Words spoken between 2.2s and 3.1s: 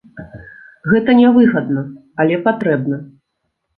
але патрэбна.